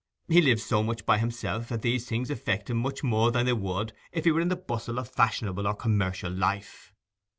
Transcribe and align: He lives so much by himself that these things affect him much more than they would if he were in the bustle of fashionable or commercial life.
He 0.27 0.41
lives 0.41 0.63
so 0.63 0.81
much 0.81 1.05
by 1.05 1.19
himself 1.19 1.69
that 1.69 1.83
these 1.83 2.07
things 2.09 2.31
affect 2.31 2.71
him 2.71 2.77
much 2.77 3.03
more 3.03 3.29
than 3.29 3.45
they 3.45 3.53
would 3.53 3.93
if 4.11 4.25
he 4.25 4.31
were 4.31 4.41
in 4.41 4.47
the 4.47 4.55
bustle 4.55 4.97
of 4.97 5.07
fashionable 5.07 5.67
or 5.67 5.75
commercial 5.75 6.31
life. 6.31 6.91